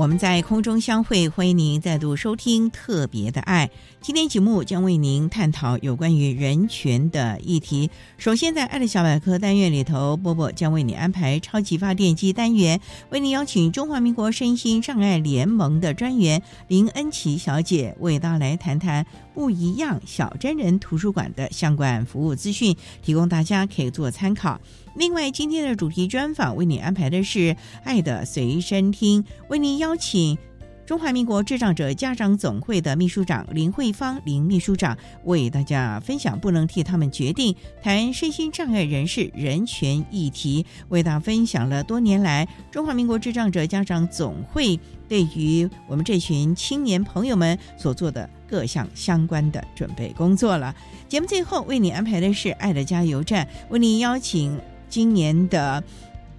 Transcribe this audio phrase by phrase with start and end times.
[0.00, 3.68] 我们在空中相会，欢迎您再度收听特别的爱。
[4.00, 7.90] 今天节目将为您探讨有关于人权的议题。
[8.16, 19.04] 首先，在爱的小百科单元里头，波波将为你安排超级发电机单元，为您邀请中华民国身心障碍联盟的专员林恩琪小姐为大家来谈谈
[19.34, 24.58] 不一样小真人图书馆的相关服务资讯，提供大家可以做参考。
[24.94, 27.38] 另外，今天的主题专访为你安排的是
[27.84, 30.36] 《爱的随身听》，为您邀请
[30.84, 50.74] 中华民国智障者家长总会的秘书长林慧芳林秘书长为大家分享不能替他们决定谈身心障碍人士人权议题，为大家分享了多年来中华民国智障者家长总会对于我们这群青年朋友们所做的各项相关的准备工作了。
[51.08, 54.58] 节目最后为你安排的是《爱的加油站》，为你邀请。
[54.90, 55.82] 今年的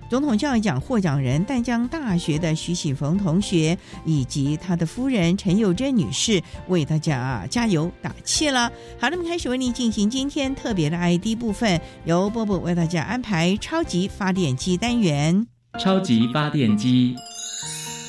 [0.09, 8.69] 总统教育奖获奖人淡江大学的徐启逢同学以及他的夫人陈幼珍女士为大家加油打气了。
[8.99, 15.47] 好，那么开始为您进行今天特别的 ID 部分，由波波为大家安排超级发电机单元。
[15.79, 17.15] 超级发电机，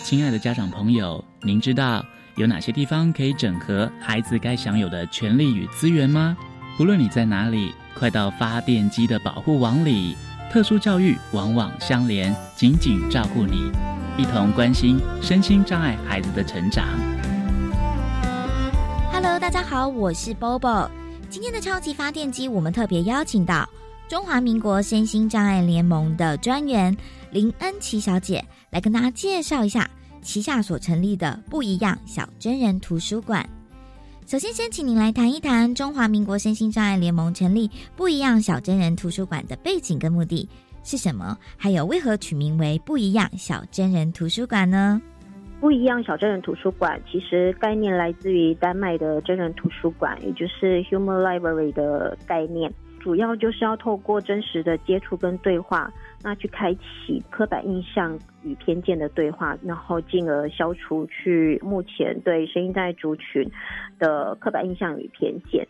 [0.02, 2.04] 亲爱的家长朋友，您知道
[2.34, 6.36] 有哪些地方可以整合孩子该享有的权利与资源吗？
[6.80, 10.16] 无论你在哪里，快到发电机的保护网里。
[10.52, 13.72] 特殊教育往往相连，紧紧照顾你，
[14.18, 16.86] 一同关心身心障碍孩子的成长。
[19.10, 20.90] Hello，大家好，我是 Bobo。
[21.30, 23.66] 今天的超级发电机，我们特别邀请到
[24.10, 26.94] 中华民国身心障碍联盟的专员
[27.30, 29.88] 林恩琪小姐，来跟大家介绍一下
[30.20, 33.48] 旗下所成立的不一样小真人图书馆。
[34.32, 40.48] 首先，先请您来谈一谈中华民国身心障碍联盟成立不一样小真人图书馆的背景跟目的
[40.82, 41.36] 是什么？
[41.58, 44.98] 还有为何取名为不一样小真人图书馆呢？
[45.60, 55.92] 不一样小真人图书馆其实概念来自于丹麦的真人图书馆，也就是 Human Library 的概念，主要就是要透过真实的接触跟对话。
[56.22, 63.50] 那去开启刻板印象与偏见的对话，然后进而消除去目前对声音在族群
[63.98, 65.66] 的刻板印象与偏见。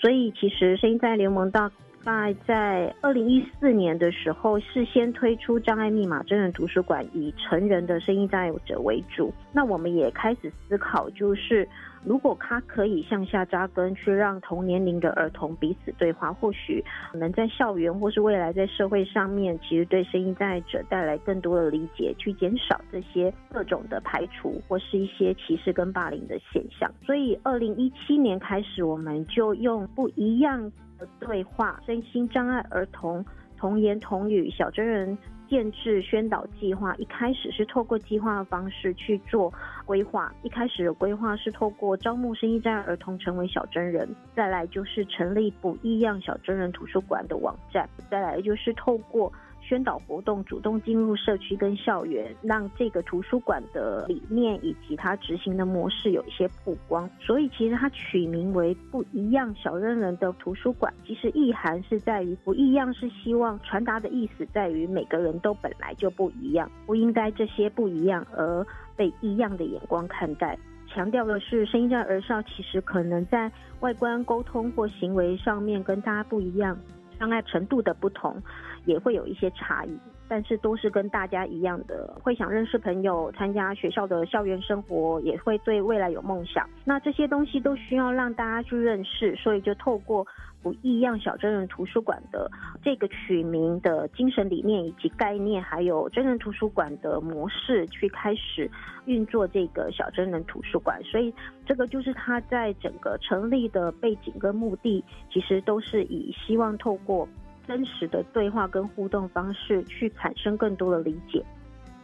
[0.00, 1.70] 所以，其实声音在联盟大
[2.04, 9.32] 概在二零一四年的时候，事先推出障碍密码真人图书馆，以成人的声音障碍者为主。
[9.52, 11.68] 那我们也开始思考，就是。
[12.06, 26.88] 如果他可以向下扎根，去让同年龄的儿童彼此对话，或许能在校园或是未来在社会上面，其实对声音障碍者带来更多的理解，去减少这些各种的排除或是一些歧视跟霸凌的现象。
[27.04, 30.62] 所以，二零一七年开始，我们就用不一样
[31.00, 33.24] 的对话，身心障碍儿童
[33.58, 35.18] 童言童语小真人。
[35.48, 39.52] 建制宣导计划一开始是透过计划的方式去做
[39.84, 49.32] 规划，一开始的规划是透过招募生意站儿童成为小真人，再来就是成立不一样小真人图书馆的网站，再来就是透过。
[49.68, 57.10] 宣导活动，主动进入社区跟校园，让这个图书馆的理念以及它执行的模式有一些曝光。
[57.20, 68.64] 所以其实它取名为“不一样小人人的图书馆”，其实意涵是在于不一样，是希望传达的意思在于每个人都本来就不一样，不应该这些不一样而
[68.94, 70.56] 被异样的眼光看待。
[70.86, 76.78] 强调的是，声音障儿少其实可能在外观、沟通或行为上面跟大家不一样，
[77.18, 78.40] 障碍程度的不同。
[78.86, 79.98] 也会有一些差异，
[80.28, 86.68] 但是都是跟大家一样的，会想认识朋友，参加学校的校园生活，也会对未来有梦想。
[86.84, 90.26] 那这些东西都需要让大家去认识，所以就透过
[90.62, 92.50] 不异样小真人图书馆的
[92.82, 98.70] 这个取名的精神理念以及概念，还有真人图书馆的模式，去开始
[99.06, 101.02] 运作这个小真人图书馆。
[101.02, 101.34] 所以
[101.64, 107.28] 这个就是它在整个成立的背景跟目的，其实都是以希望透过。
[107.66, 111.44] 真实的对话跟互动方式，去产生更多的理解。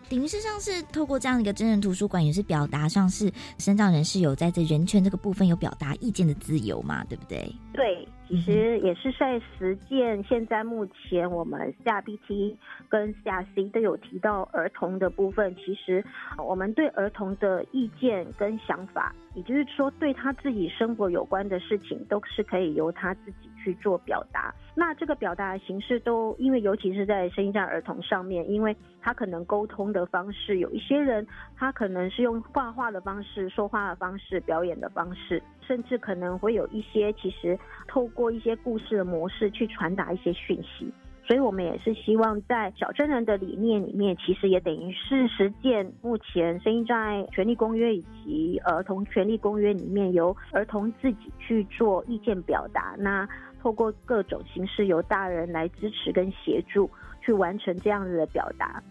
[0.08, 7.02] 等于是像是透过这样一个真人图书馆，也是表达上是身障人士有在这人权这个部分有表达意见的自由嘛？
[7.04, 7.50] 对不对？
[7.72, 10.24] 对，其实也是在实践。
[10.24, 12.56] 现在目前我们 CRPT
[12.88, 16.02] 跟 CRC 都有提到儿童的部分，其实
[16.38, 23.50] 我们对儿童的意见跟想法，也就是说对他自己生活有关的事情，都是可以由他自己。
[23.64, 31.24] 去做表达，那这个表达的形式都因为，尤其是在声音障儿童上面，因为他可能沟通的方式，有一些人
[31.56, 35.40] 他可能是用画画的方式、说话的方式、表演的方式，
[35.72, 37.58] 甚至可能会有一些其实
[37.88, 40.92] 透过一些故事的模式去传达一些讯息。
[41.26, 52.94] 所以，我们也是希望在小真人的理念里面，其实也等于是实践目前声音障碍权利公约以及儿童权利公约里面，由儿童自己去做意见表达。
[52.98, 53.26] 那
[53.62, 56.90] 透过各种形式，由大人来支持跟协助，
[57.22, 58.82] 去完成这样子的表达，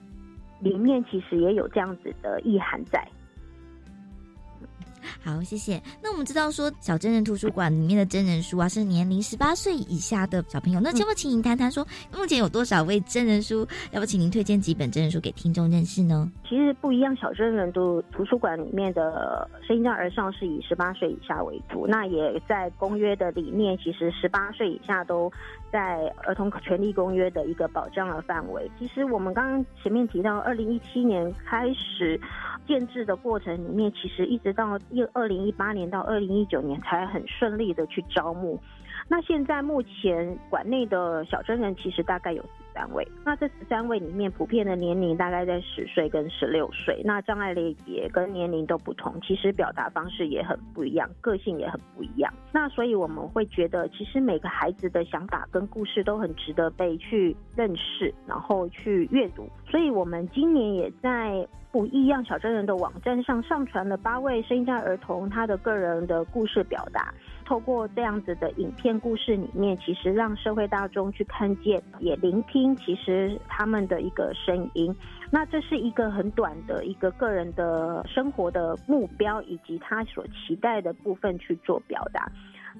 [0.59, 3.07] 里面其实也有这样子的意涵在。
[5.23, 5.81] 好，谢谢。
[6.01, 10.79] 那我们知道说，小真人图书馆里面的真人书啊，是年龄十八岁以下的小朋友。
[10.79, 13.67] 那要不请您谈谈说，目前有多少位真人书？
[13.91, 16.31] 要不请您推荐几本真人书给听众认识呢？
[16.47, 21.87] 其实不一样，小真人图图书馆里面的声音障儿上是以十八岁以下为主。
[21.87, 25.31] 那也在公约的里面，其实十八岁以下都
[25.71, 28.69] 在儿童权利公约的一个保障的范围。
[28.79, 32.19] 其实我们刚刚前面提到，二零一七年开始
[32.67, 35.01] 建制的过程里面，其实一直到一。
[35.13, 38.57] 二零一八年到二零一九年才很顺利的去招募，
[39.07, 52.33] 那现在目前馆内的小真人其实大概有三位，那这十三位里面普遍的年龄大概在十岁跟十六岁，那障碍类别跟年龄都不同，其实表达方式也很不一样，个性也很不一样。
[52.51, 59.47] 那所以我们会觉得，其实每个孩子的想法跟故事都很值得被去认识，然后去阅读。
[59.69, 61.47] 所以我们今年也在。
[61.71, 67.13] 不一样小真人的网站上上传了八位声音障儿童他的个人的故事表达，
[67.51, 74.95] 透过这样子的影片故事里面，其实让社会大众去看见，也聆听，其实他们的一个声音。
[75.29, 82.31] 那这是一个很短的一个个人的生活的目标，以及他所期待的部分去做表达。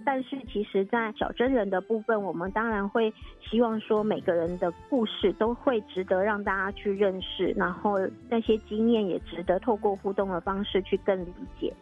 [0.06, 11.74] 但是，其实，在小真人的部分，我们当然会希望说，每个人的故事都会值得让大家去认识，然后那些经验也值得透过互动的方式去更理解。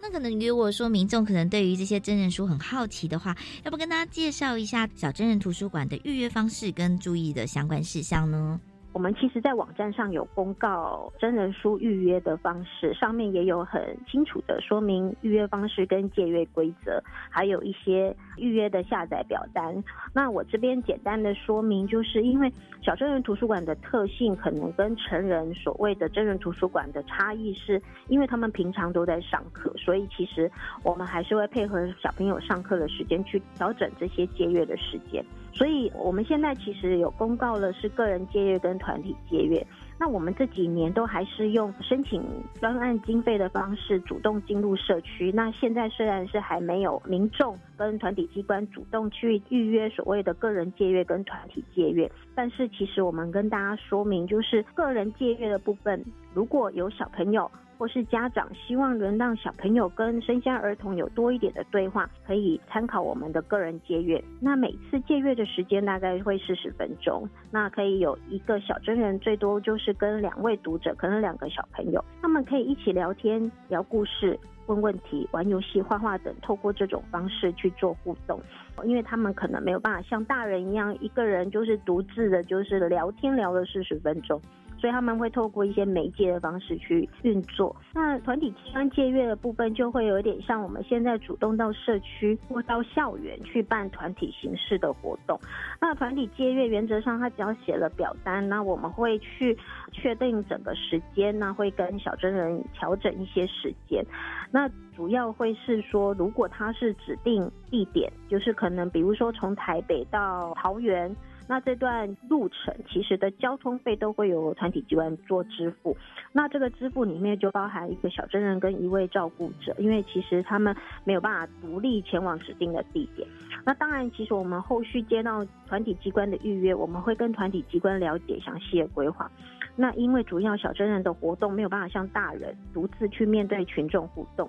[0.00, 8.60] 那可能如果说民众可能对于这些真人书很好奇的话，要不跟大家介绍一下小真人图书馆的预约方式跟注意的相关事项呢？
[8.94, 19.82] 我们其实，在网站上有公告真人书预约的方式，上面也有很清楚的说明预约方式跟借阅规则，还有一些预约的下载表单。
[20.14, 22.48] 那我这边简单的说明，就是因为
[22.82, 30.48] 小真人图书馆的特性，可能跟成人所谓的真人图书馆的差异，是因为他们平常都在上课，所以其实
[30.84, 35.24] 我们还是会配合小朋友上课的时间去调整这些借阅的时间。
[35.54, 39.64] 所以，我们现在其实有公告了，是个人借阅跟团体借阅。
[39.96, 42.20] 那我们这几年都还是用申请
[42.60, 45.30] 专案经费的方式，主动进入社区。
[45.30, 57.48] 那现在虽然是还没有民众跟团体机关主动去预约所谓的个人借阅跟团体借阅，但是其实我们跟大家说明，就是个人借阅的部分，如果有小朋友。
[57.78, 64.22] 或是家长希望能让小朋友跟生下儿童有多一点的对话，可以参考我们的个人借阅。
[64.40, 78.40] 那每次借阅的时间大概会四十分钟，那可以有一个小真人，最多就是跟两位读者，可能两个小朋友，他们可以一起聊天、聊故事、问问题、玩游戏、画画等，透过这种方式去做互动。
[78.84, 84.40] 因为他们可能没有办法像大人一样，一个人就是独自的，就是聊天聊了四十分钟。
[84.84, 87.74] 所以他们会透过一些媒介的方式去运作。
[87.94, 95.40] 那团体机关借阅的部分就会有点像我们现在主动到社区或到校园去办团体形式的活动。
[95.80, 99.56] 那团体借阅原则上，他只要写了表单，那我们会去
[99.90, 104.04] 确定整个时间，那会跟小真人调整一些时间。
[104.50, 111.16] 那主要会是说，如果他是指定地点，就是可能比如说从台北到桃园。
[111.46, 115.96] 那这段路程其实的交通费都会由团体机关做支付。
[116.32, 120.74] 那这个支付里面就包含一个小真人跟一位照顾者，因为其实他们
[121.04, 123.28] 没有办法独立前往指定的地点。
[123.64, 129.30] 那当然，其实我们后续接到团体机关的预约，我们会跟团体机关了解详细的规划。
[129.76, 134.48] 那因为主要小真人的活动没有办法像大人独自去面对群众互动，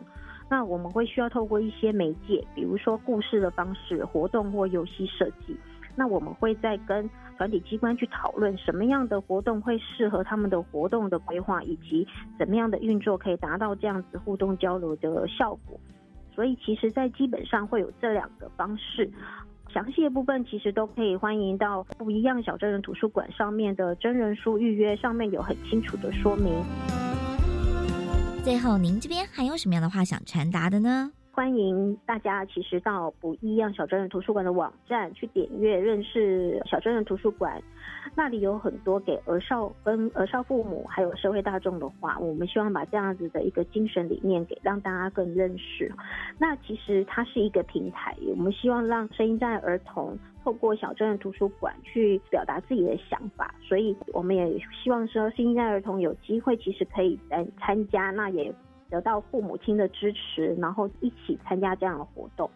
[0.49, 5.57] 那我们会需要透过一些媒介，比如说故事的方式、活动或游戏设计。
[5.95, 15.79] 那我们会再跟团体机关去讨论什么样的活动会适合他们的活动的规划，以及怎么样的运作可以达到这样子互动交流的效果。
[16.33, 19.09] 所以其实，在基本上会有这两个方式。
[19.73, 26.53] 详细的部分其实都可以欢迎到不一样小真人图书馆上面的真人书预约，上面有很清楚的说明。
[28.43, 31.11] 最后，您这边还有什么样的话想传达的呢？
[31.35, 37.61] 欢迎大家其实到不一样小真人图书馆的网站去点阅认识小真人图书馆，
[38.15, 45.91] 那里有很多给儿少跟儿少父母还有社会大众的话，我们希望把这样子的一个精神理念给让大家更认识。
[46.39, 58.55] 那其实它是一个平台，我们希望让声音在儿童透过小真人图书馆去表达自己的想法，所以我们也希望说声音障碍儿童有机会其实可以来参加，那也。
[58.89, 62.49] 得到父母亲的支持，然后一起参加这样的活动。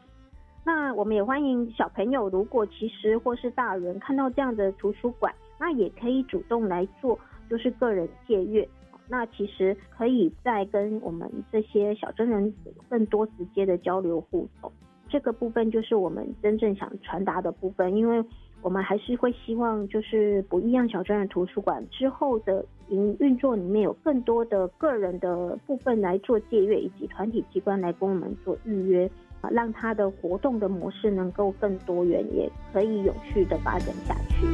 [0.66, 7.18] 那我们也欢迎小朋友，如果其实或是大人看到这样的图书馆，那也可以主动来做，
[7.50, 8.68] 就是个人借阅。
[9.08, 12.54] 那其实可以再跟我们这些小真人
[12.90, 14.72] 更多直接的交流互动。
[15.08, 18.24] 这个部分就是我们真正想传达的部分，因为。
[18.62, 29.10] 我们还是会希望，就是不一样小专人图书馆之后的营运作里面有更多的个人的部分来做借阅，以及团体机关来跟我们做预约，
[29.42, 34.48] 啊，让它的活动的模式能够更多元，也可以有序的发展下去。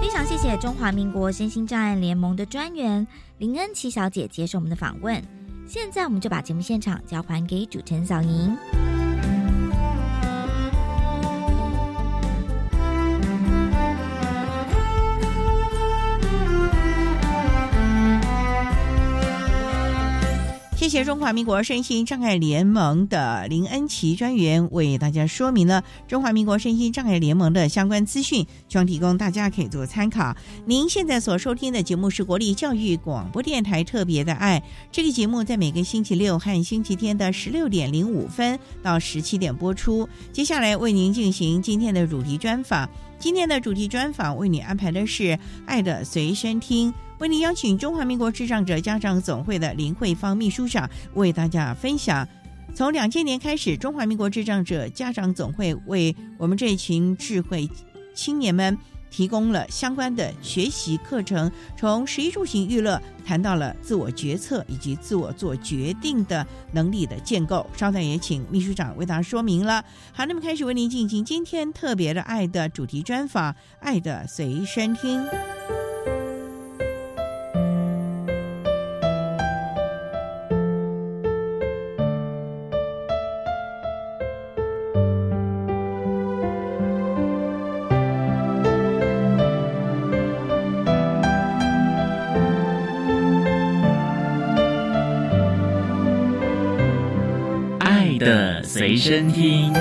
[0.00, 3.06] 非常谢谢中华民国身心障碍联盟的专员
[3.38, 5.20] 林恩琪小姐接受我们的访问。
[5.66, 8.56] 现在我们就把节目现场交还给主持人小莹。
[20.86, 30.36] 谢谢中华民国身心障碍联盟的林恩琪专员为大家说明了中华民国身心障碍联盟的相关资讯，希望提供大家可以做参考。
[30.64, 34.62] 您现在所收听的节目是国立教育广播电台特别的爱，
[34.92, 40.08] 这个节目在每个星期六和星期天的十六点零五分到十七点播出。
[40.32, 42.88] 接下来为您进行今天的主题专访，
[43.18, 45.24] 今天的主题专访为你安排的是
[45.66, 46.92] 《爱的随身听》。
[47.18, 52.28] 为您邀请中华民国智障者家长总会的林慧芳秘书长为大家分享，
[52.74, 57.68] 从两千年开始，中华民国智障者家长总会为我们这群智慧
[58.14, 58.76] 青年们
[59.10, 67.66] 提供了相关的学习课程，从食衣住行娱乐谈到了自我决策以及自我做决定的能力的建构。
[67.74, 69.82] 稍待也请秘书长为大家说明了。
[70.12, 75.18] 好，那么开始为您进行今天特别的爱的主题专访，《爱的随身听》。
[98.26, 99.72] 的随身听。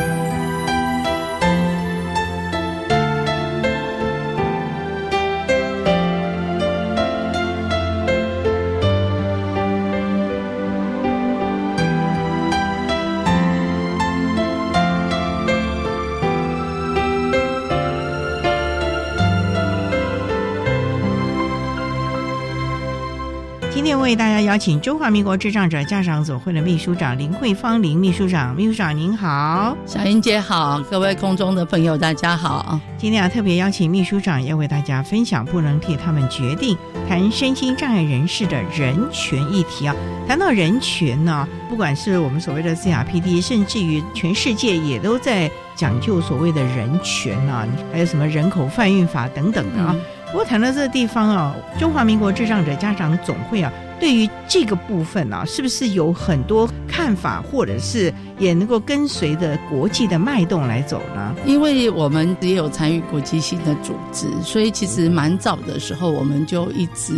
[24.06, 32.80] 为大家邀请中华民国智障者家长总会的秘书长林慧芳林秘书长，秘书长您好，小英姐好，各位空中的朋友大家好。
[33.00, 36.78] 今天啊特别邀请秘书长要为大家分享不能替他们决定，
[37.10, 39.96] 谈身心障碍人士的人权议题啊。
[40.28, 49.96] 谈到人权呢，不管是我们所谓的 CRPD，甚至于全世界也都在讲究所谓的人权啊，还有什么人口贩运法等等的啊。
[50.32, 53.72] 不过谈到这个地方啊，中华民国智障者家长总会啊。
[53.98, 61.34] 对于这个部分啊，是不是有很多看法，或者是也能够跟随着国际的脉动来走呢？
[61.46, 67.14] 因为我们也有参与国际性的组织，所以其实蛮早的时候，我们就一直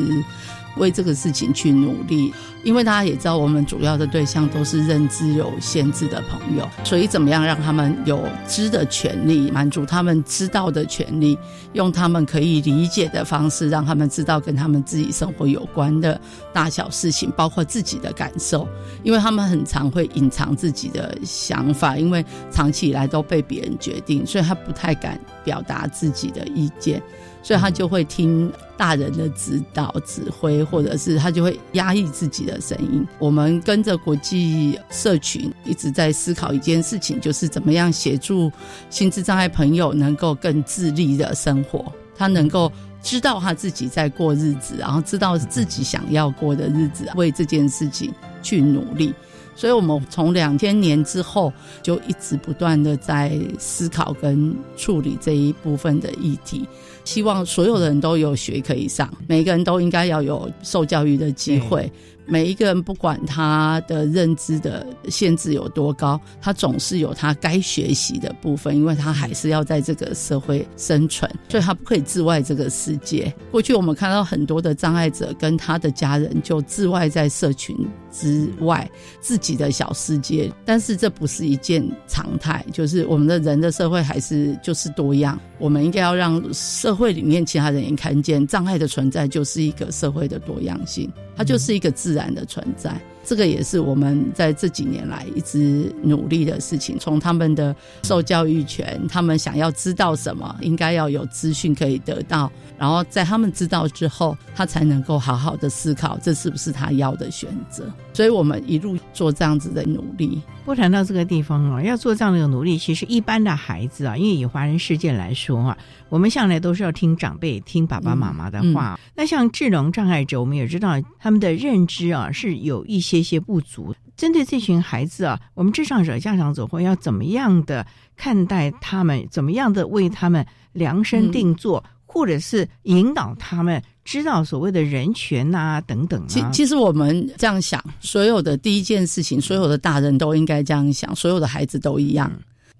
[0.77, 2.33] 为这个事情去努力。
[2.63, 11.37] 因为大家也知道，我们主要的对象都是认知有限制的朋友，所以怎么样让他们有知的权利，满足他们知道的权利，
[11.73, 16.19] 用他们可以理解的方式，让他们知道跟他们自己生活有关的
[16.51, 18.67] 大小事情，包括自己的感受，
[19.01, 27.01] 因为他们很常会隐藏自己的想法，因为长期以来都被别人决定，所以他不太敢表达自己的意见。
[27.47, 33.07] 所以他就会听大人的指导、指挥，或者是他就会压抑自己的声音。
[33.19, 38.51] 我们跟着国际社群一直在思考一件事情，就是怎么样协助
[38.89, 41.89] 心智障碍朋友能够更自立的生活。
[42.17, 42.69] 他能够
[43.01, 48.13] 知道他自己在过日子，然后知道自己想要过的日子，为这件事情
[48.43, 49.13] 去努力。
[49.57, 56.63] 所以，我们从两千年之后就一直不断的在思考跟处理这一部分的议题，
[57.03, 61.91] 希望所有的人都有学可以上，每个人都应该要有受教育的机会。
[62.27, 73.33] 每一个人不管他的认知的限制有多高，他总是有他该学习的部分，因为他还是要在这个社会生存，所以他不可以自外这个世界。
[73.49, 77.75] 过去我们看到很多的障碍者跟他的家人就自外在社群
[78.11, 78.89] 之外
[79.21, 91.09] 自己的小世界，但是这不是一件常态，就是我们的人的社会还是就是多样，我们应该要让社会里面其他人也看见障碍的存在就是一个社会的多样性。
[91.37, 96.97] 它就是一个自然的存在，这个也是我们在这几年来一直努力的事情。
[96.99, 107.85] 从他们的受教育权，他们想要知道什么，应该要有资讯可以得到，然后在他们知道之后，他才能够好好的思考这是不是他要的选择。
[108.13, 110.41] 所以我们一路做这样子的努力。
[110.65, 115.77] 不谈到这个地方啊，要做这样的努力，其实一般的孩子啊，因为以华人世界来说啊。
[116.09, 118.99] 我们向来都是要听长辈、听爸爸妈妈的话。
[119.15, 123.93] 那像智能障碍者，我们也知道他们的认知啊是有一些些不足。
[124.15, 127.85] 针对这群孩子啊，我们智障者家长总会要怎么样的
[128.15, 129.27] 看待他们？
[129.29, 136.25] 怎么样的为他们量身定做，或者是引导他们知道所谓的人权啊等等？
[136.27, 142.31] 其其实我们这样想，所有的第一件事情，所有的大人都应该这样想，所有的孩子都一样。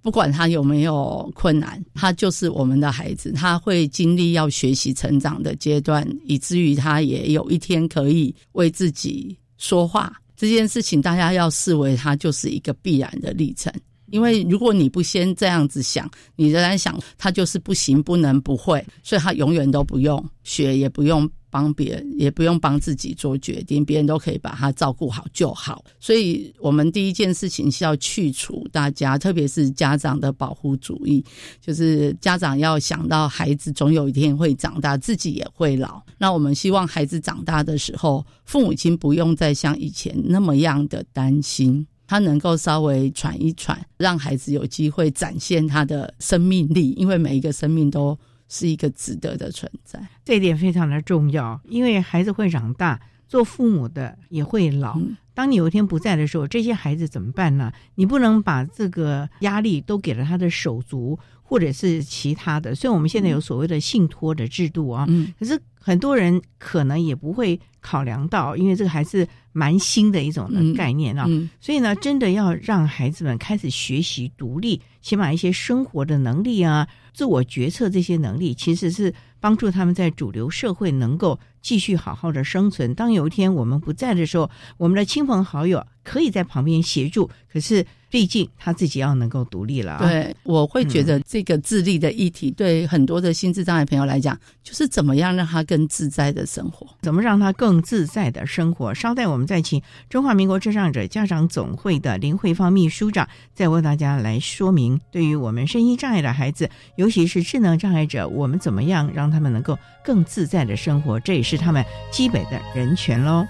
[0.08, 10.14] 不管他有没有困难，他就是我们的孩子，他会经历要学习成长的阶段，以至于他也有一天可以为自己说话。
[10.38, 13.70] 这件事情大家要视为他就是一个必然的历程，
[14.06, 21.30] 因为如果你不先这样子想，你仍然想他就是不行、不能、不会，所以他永远都不用学，也不用。
[21.58, 25.84] 帮别人也不用帮自己做决定，别人都可以把他照顾好就好。
[26.00, 31.26] 所以，我们第一件事情是要去除大家，特别是家长的保护主义，
[31.60, 36.00] 就是家长要想到孩子总有一天会长大，自己也会老。
[36.20, 48.16] 那我们希望孩子长大的时候，父母亲不用再像以前那么样的担心，他能够稍微喘一喘，让孩子有机会展现他的生命力，因为每一个生命都。
[48.48, 51.60] 是一个值得的存在，这一点非常的重要。
[51.66, 55.00] 因为孩子会长大，做父母的也会老。
[55.34, 57.72] 当你有一天不在的时候，这些孩子怎么办呢？
[57.96, 62.74] 你不能把这个压力都给了他的手足或者是其他的。
[62.74, 65.08] 虽然我们现在有所谓的信托的制度啊，
[65.38, 71.28] 可是很多人可能也不会考量到，因为这个还是蛮新的一种的概念啊。
[71.62, 76.88] 所以呢，真的要让孩子们开始学习独立，起码一些生活的能力啊。
[77.18, 82.94] 自我决策这些能力，其实是帮助他们在主流社会能够继续好好的生存。
[82.94, 87.32] 当有一天我们不在的时候，我们的亲朋好友可以在旁边协助。
[87.52, 87.88] 可是。
[88.10, 89.98] 毕竟他自己要能够独立了。
[90.00, 98.94] 对，我会觉得这个自立的议题，对很多的心智障碍朋友来讲，就是怎么样让他更自在的生活，怎么让他更自在的生活。
[98.94, 113.46] 稍待，我们再请中华民国智障者家长总会的林慧芳秘书长，再为大家来说明，对于我们身心障碍的孩子，尤其是智能障碍者，我们怎么样让他们能够更自在的生活，这也是他们基本的人权喽。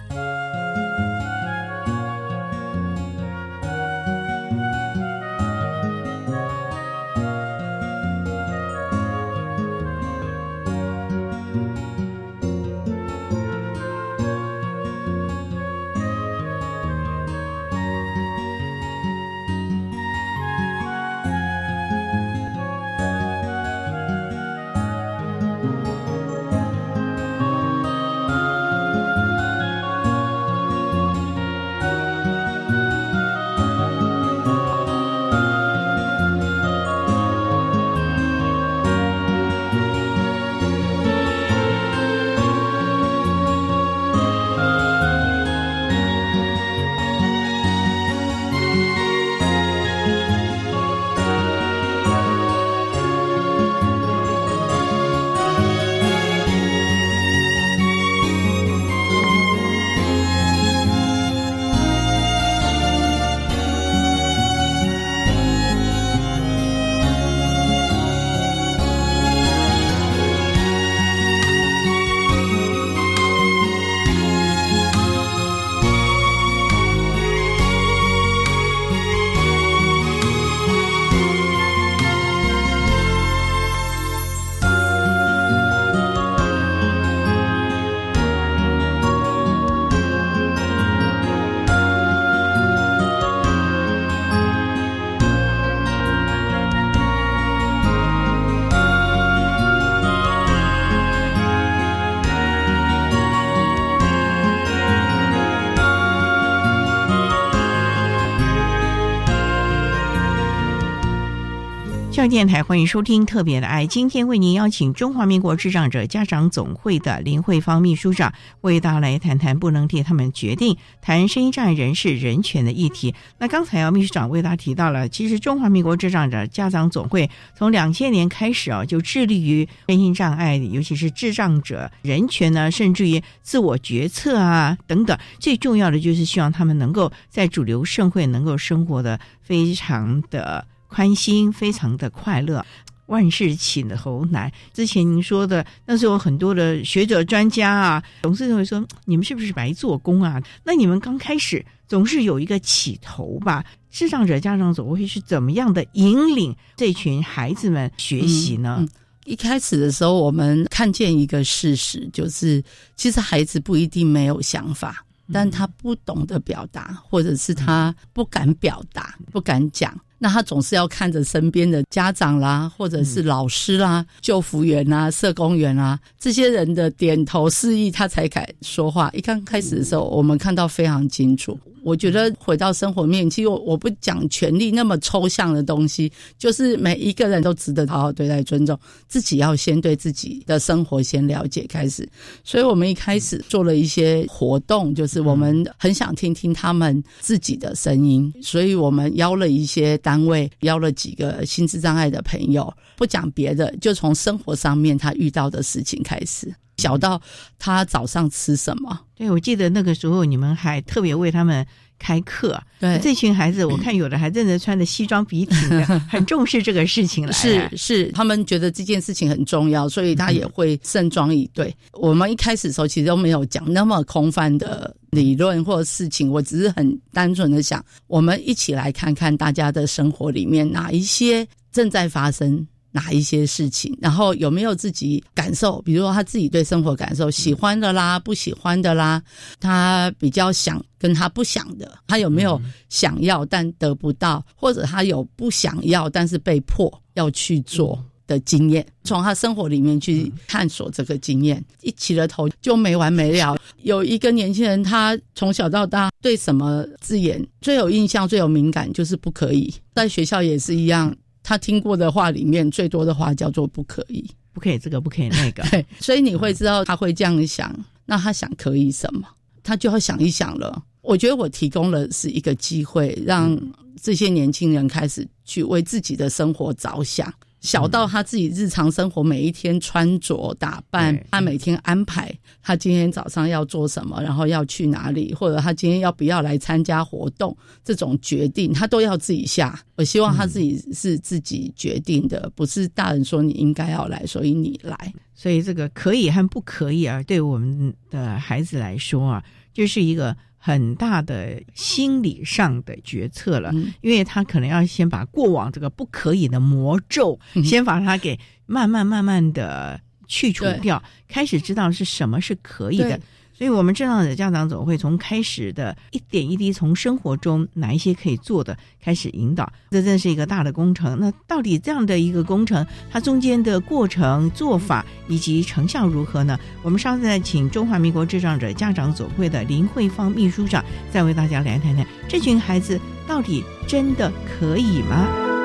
[112.17, 123.13] 教育电台欢迎收听《特别的爱》，今天为您邀请中华民国智障者家长总会的林慧芳秘书长为大家来谈谈不能替他们决定谈声音障碍人士人权的议题。
[123.37, 135.15] 那刚才啊，秘书长为大家提到了，其实中华民国智障者家长总会从两千年开始啊，就致力于身心障碍，尤其是智障者人权呢，甚至于自我决策啊等等。
[135.37, 140.65] 最重要的就是希望他们能够在主流社会能够生活的非常的。
[140.87, 142.65] 宽心，非常的快乐。
[143.07, 150.43] 万事起头难，之前您说的，那时候很多的学者专家啊，总是认为说你们是不是白做工啊？
[150.61, 153.63] 那你们刚开始总是有一个起头吧？
[153.89, 158.85] 智障者家长总会是怎么样的引领这群孩子们学习呢？
[159.23, 162.61] 一开始的时候，我们看见一个事实，就是
[162.97, 169.97] 其实孩子不一定没有想法，但他不懂得表达，或者是他不敢表达，不敢讲。
[170.19, 179.09] 那他总是要看着身边的家长啦，或者是老师啦、救护员啊、社工员啊这些人的点头示意，他才敢说话。
[179.13, 181.57] 一刚开始的时候，我们看到非常清楚。
[181.83, 188.77] 我觉得回到生活面，其实我我不讲权利那么抽象的东西，就是每一个人都值得好好对待、尊重。
[189.07, 192.05] 自己要先对自己的生活先了解开始。
[192.43, 206.55] 所以我们一开始做了一些活动，就是我们很想听听他们自己的声音，所以我们邀了一些单位，邀了几个心智障碍的朋友，不讲别的，就从生活上面他遇到的事情开始。
[206.77, 207.21] 小到
[207.59, 208.97] 他早上吃什么？
[209.15, 211.67] 对，我记得那个时候你们还特别为他们
[211.97, 212.61] 开课。
[212.79, 217.33] 对，这群孩子， 我看有的还真的穿的西装笔挺的， 很重视这个事情了。
[217.33, 221.75] 是是，他们觉得这件事情很重要，所以他也会盛装以对。
[221.93, 232.65] 我们一开始的时候其实都没有讲那么空泛的理论或事情，我只是很单纯的想，我们一起来看看大家的生活里面哪一些正在发生。
[232.97, 235.79] 哪一些事情，然后有没有自己感受？
[235.83, 239.21] 比如说他自己对生活感受，喜欢的啦，不喜欢的啦，
[239.59, 248.83] 他比较想跟他不想的，他有没有想要但得不到，或者他有不想要但是被迫要去做的经验？
[249.03, 253.55] 从他生活里面去探索这个经验，一起了头就没完没了。
[253.83, 259.71] 有一个年轻人，他从小到大对什么字眼最有印象、最有敏感，就是不可以。
[259.93, 261.15] 在学校也是一样。
[261.47, 265.63] 他听过的话里面最多的话叫做“不可以，不可以这个，不可以那个”。
[265.71, 267.73] 对，所以你会知道他会这样想。
[268.05, 269.25] 那他想可以什么？
[269.63, 270.83] 他就要想一想了。
[271.01, 273.57] 我觉得我提供了是一个机会，让
[274.01, 277.33] 这些年轻人开始去为自己的生活着想。
[277.67, 289.77] 小到他自己日常生活每一天穿着打扮，他每天安排他今天早上要做什么，然后要去哪里，或者他今天要不要来参加活动，这种决定他都要自己下。
[289.97, 295.13] 我希望他自己是自己决定的，不是大人说你应该要来，所以你来。
[295.35, 300.33] 所以这个可以和不可以啊，对我们的孩子来说啊，就是一个。
[300.67, 313.17] 很大的心理上的决策了，因为他可能要先把过往这个不可以的魔咒，先把它给慢慢慢慢的去除掉，开始知道是什么是可以的。
[313.57, 321.17] 所以，我们正道的家长总会从开始的一点一滴，从生活中哪一些可以做的开始引导，这真是一个大的工程。
[321.19, 326.59] 那到底这样的一个工程，它中间的过程、做法以及成效如何呢？
[326.83, 335.56] 我们稍后再请中华民国智障者家长总会的林慧芳秘书长，再为大家来谈谈这群孩子到底真的可以吗？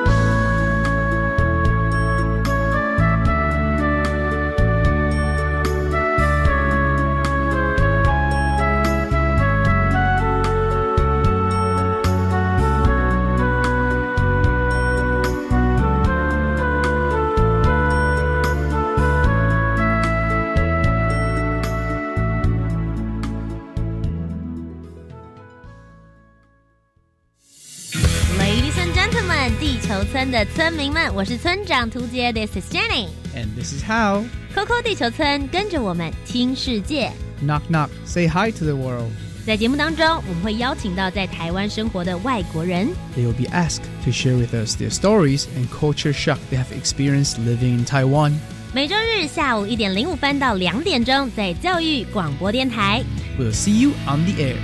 [30.42, 37.12] 的村民们，我是村长图杰，This is Jenny，and this is How。Coco 地球村，跟着我们听世界。
[37.44, 39.10] Knock knock, say hi to the world。
[39.46, 42.88] 在节目当中，我们会邀请到在台湾生活的外国人。
[43.16, 47.36] They will be asked to share with us their stories and culture shock they have experienced
[47.38, 48.34] living in Taiwan。
[48.74, 53.02] 每周日下午一点零五分到两点钟，在教育广播电台。
[53.38, 54.56] We'll see you on the air。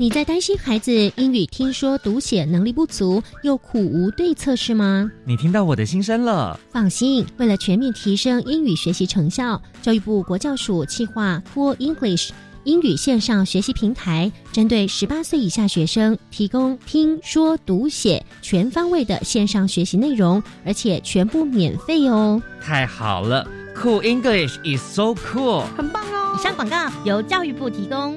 [0.00, 5.10] 你在担心孩子英语听说读写能力不足，又苦无对策是吗？
[5.24, 6.56] 你听到我的心声了。
[6.70, 12.30] 放心，为了全面提升英语学习成效，教育部国教署计划 Cool English。
[12.62, 22.40] 英语线上学习平台，针对十八岁以下学生提供听说读写全方位的线上学习内容，而且全部免费哦。
[22.60, 25.64] 太好了，Cool English is so cool。
[25.76, 26.36] 很棒哦！
[26.38, 28.16] 以上广告由教育部提供。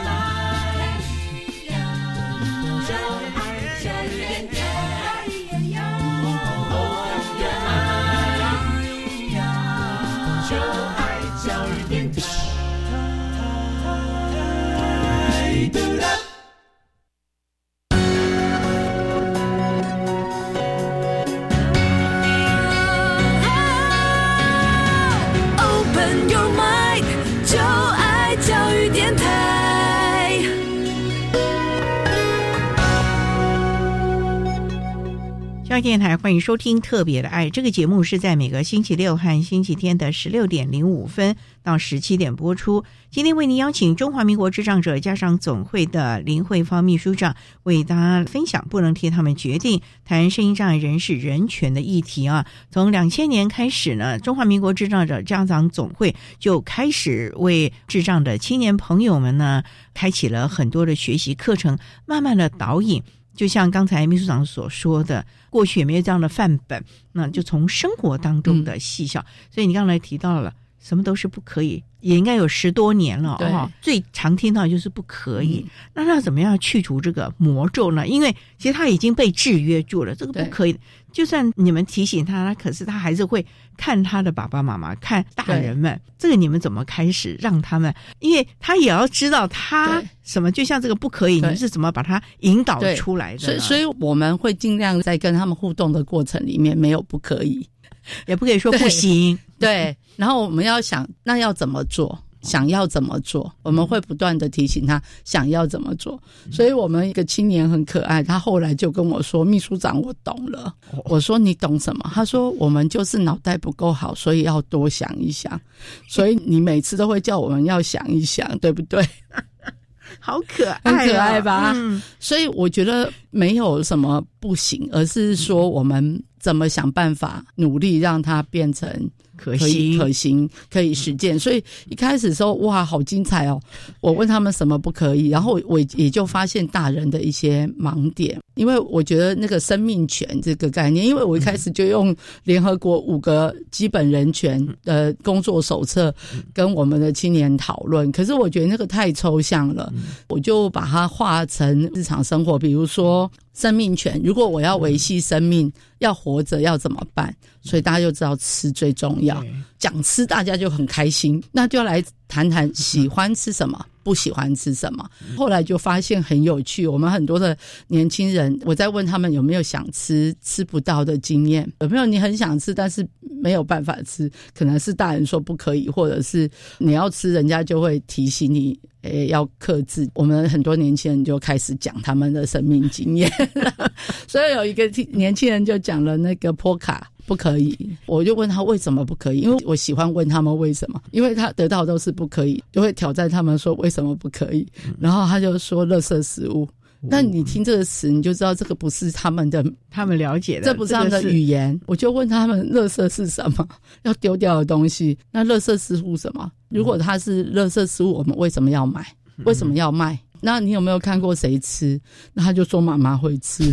[35.81, 42.83] 电台欢迎收听《特别的爱》这个节目，是在每个星期六和星期天的十六点零五分到十七点播出。
[43.09, 52.45] 今天为您邀请中华民国智障者家长总会的林慧芳秘书长为大家分享“不能替他们决定”谈声音障碍人士人权的议题啊。
[52.69, 59.63] 从两千年开始呢，中华民国智障者家长总会就开始为智障的青年朋友们呢，
[59.95, 63.01] 开启了很多的学习课程，慢慢的导引。
[63.33, 69.25] 就像刚才秘书长所说的，过去也没有这样的范本，那就从生活当中的细小。
[69.49, 73.71] 所以你刚才提到了，什么都是不可以，也应该有十多年了哦。
[73.81, 78.07] 最常听到就是不可以，那要怎么样去除这个魔咒呢？
[78.07, 80.77] 因为其实他已经被制约住了，这个不可以。
[81.11, 85.99] 就算你们提醒他，可是他还是会看他的爸爸妈妈，看大人们。
[86.17, 87.93] 这个你们怎么开始让他们？
[88.19, 93.39] 因为他也要知道他什么，就像这个不可以，你是怎么把他引导出来的？
[93.39, 97.67] 所以，所以我们会尽量在跟他们互动的过程里面，没有不可以，
[98.27, 99.37] 也不可以说不行。
[99.59, 102.17] 对，然后我们要想，那要怎么做？
[102.41, 106.19] 想要怎么做，我们会不断的提醒他想要怎么做。
[106.51, 110.73] 所以，我们一个青年很可爱，他后来就跟我说：“秘书长，我懂了。”
[111.05, 115.61] 我说：“你懂什么？”他说：“我们就是脑袋不够好，所以要多想一想。
[116.09, 119.07] 所以你每次都会叫我们要想一想，对不对？”
[120.19, 121.75] 好可爱，很可爱吧？
[122.19, 129.09] 所以我觉得没有什么不行，而是说我们怎么想办法努力让它变成。
[129.37, 133.59] 可行、可行、可以实践，所以一开始说哇，好精彩哦！
[133.99, 138.39] 我问他们什么不可以，然后我也就发现大人的一些盲点。
[138.53, 146.13] 因为我觉得那个生命权这个概念，因为我一开始就用联合国五个基本人权的工作手册
[146.53, 149.91] 跟我们的青年讨论，可是我觉得那个太抽象了，
[150.27, 153.31] 我就把它化成日常生活，比如说。
[153.53, 157.33] 生命权，如果我要维系生命，要活着要怎么办？
[157.61, 159.43] 所以大家就知道吃最重要。
[159.77, 161.43] 讲吃，大家就很开心。
[161.51, 165.05] 那就来谈谈喜欢吃什么，不喜欢吃什么。
[165.35, 167.55] 后来就发现很有趣，我们很多的
[167.89, 173.05] 年轻人，我在问他们有没有想吃吃不到的经验，有没有你很想吃，但是
[173.41, 178.79] 没有办法吃，可能是大人说不可以，或者是你要吃，人家就会提醒你。
[179.01, 180.07] 诶，要克制。
[180.13, 183.27] 我们很多年轻人就开始讲他们的生命经验，
[184.29, 194.67] 所以有一个年轻人就讲了那个波卡不可以，我就问他为什么不可以，因为我喜欢问他们为什么，因为他得到都是不可以，就会挑战他们说为什么不可以，
[194.99, 196.67] 然后他就说垃圾食物。
[197.03, 201.79] 那你听这个词，你就知道这个不是他们的，他们了解的，这不是他们的语言。
[201.87, 203.67] 我就问他们，垃圾是什么？
[204.03, 205.17] 要丢掉的东西。
[205.31, 206.51] 那垃圾食物什么？
[206.69, 209.03] 如果它是垃圾食物，我们为什么要买？
[209.45, 210.19] 为什么要卖？
[210.41, 211.99] 那你有没有看过谁吃？
[212.33, 213.63] 那他就说妈妈会吃，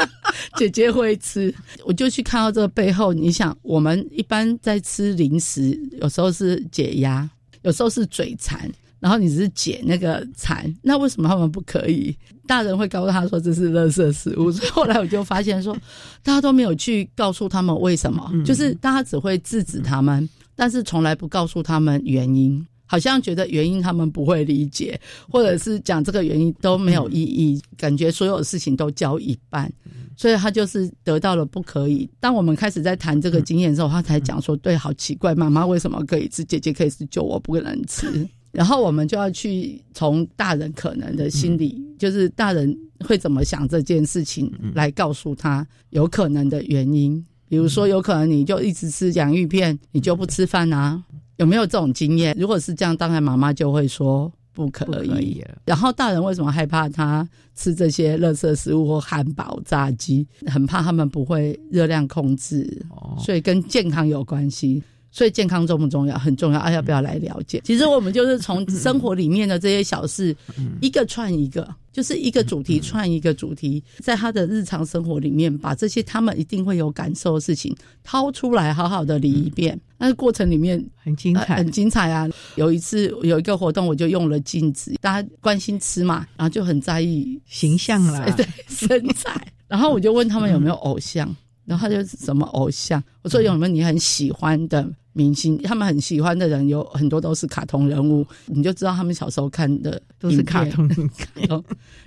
[0.56, 1.52] 姐姐会吃。
[1.84, 7.28] 我就去看到这个背后，你想，我们一般在吃零食，有时候是解压，
[7.62, 8.70] 有时候是嘴馋。
[9.00, 12.14] 然后你只是解那个馋，那为什么他们不可以？
[12.46, 14.52] 大人会告诉他说这是垃圾食物。
[14.52, 15.74] 所以后来我就发现说，
[16.22, 22.62] 大家都没有去告诉他们为什么，就是大家只会制止他们，但是从来不告诉他们原因。
[22.90, 25.00] 好像觉得原因他们不会理解，
[25.30, 29.72] 或者是讲这个原因都没有意义，感觉所有事情都交一半，
[30.16, 32.10] 所以他就是得到了不可以。
[32.18, 38.28] 当我们开始在谈这个经验之后，他才讲说：“对，好奇怪，妈妈为什么可以吃，姐姐可以吃，就我不能吃。
[38.50, 42.76] ”然后我们就要去从大人可能的心理，就是大人
[43.06, 47.24] 会怎么想这件事情，来告诉他有可能的原因。
[47.48, 51.00] 比如说，有可能你就一直吃洋芋片，你就不吃饭啊？
[51.40, 52.36] 有没有这种经验？
[52.38, 55.42] 如果是这样，当然妈妈就会说不可以。
[55.64, 60.26] 然后大人为什么害怕他吃这些垃圾食物或汉堡、炸鸡？
[60.46, 62.84] 很怕他们不会热量控制，
[63.18, 64.82] 所以跟健康有关系。
[65.10, 66.18] 所以健康重不重要？
[66.18, 66.70] 很重要啊！
[66.70, 67.60] 要不要来了解？
[67.64, 70.34] 其实我们就是从生活里面的这些小事，
[70.80, 79.78] 一个串一个，就是一个主题串一个主题，在他的日常生活里面，把这些他们一定会有感受的事情掏出来，好好的理一遍。
[79.98, 82.28] 那过程里面很精彩，很精彩啊！
[82.56, 89.46] 有一次有一个活动，我就用了镜子，大家关心吃嘛，然后就很在意形象了，对身材。
[89.66, 91.34] 然后我就问他们有没有偶像，
[91.70, 93.00] 然后他就什么偶像？
[93.22, 94.84] 我说有没有你很喜欢的？
[95.12, 100.88] 明星他们很喜欢的人有很多都是卡通人物，你就知道他们小时候看的都是卡通，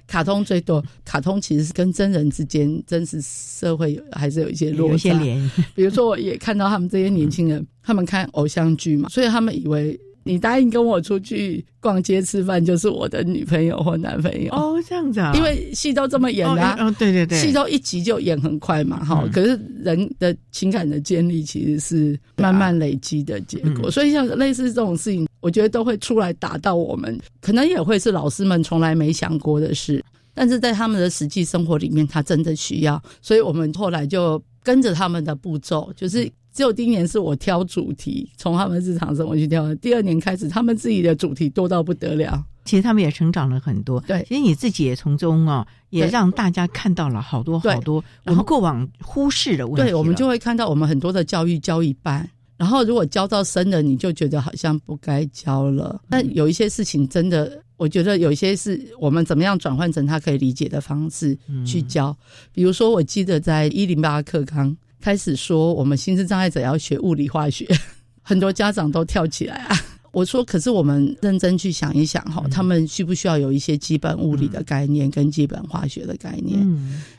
[0.08, 0.84] 卡通最多。
[1.04, 5.14] 卡通其实是跟真人之间真实社会还是有一些落差。
[5.76, 10.00] 比如说，我也看到他们这些年轻人，他们看偶像剧嘛，所以他们以为。
[10.24, 15.34] 你答应跟我出去逛街吃饭，就是我的女朋友或男朋友哦，这样子啊？
[15.36, 19.28] 因为戏都这么演的，哦，对对对，戏都一集就演很快嘛，哈。
[19.34, 36.32] 可是人的情感的建立其实是慢慢累积的结果，所以像类似这种事情，我觉得都会出来打到我们，可能也会是老师们从来没想过的事，但是在他们的实际生活里面，他真的需要，所以我们后来就跟着他们的步骤，就是。
[36.54, 39.74] 只有第一年是我挑主题，从他们日常生活去挑。
[39.76, 42.46] 第二年开始，他们自己的主题多到不得了。
[42.64, 44.00] 其实他们也成长了很多。
[44.02, 49.82] 对，其实你自己也从中啊，也让大家看到了好多好多我们过往忽视的问题。
[49.82, 56.00] 对，我们就会看到我们很多的教育教一半，然后如果教到深了，你就觉得好像不该教了。
[56.10, 62.16] 但有一些事情真的，我觉得有一些是我们怎么样转换成他可以理解的方式去教。
[62.54, 64.78] 比如说，我记得在一零八课纲。
[65.04, 67.68] 开始说我们心智障碍者要学物理化学，
[68.24, 69.76] 很多家长都跳起来啊！
[70.14, 76.66] 我说，可是我们认真去想一想哈，他们需不需要有一些基本物理的概念跟基本化学的概念？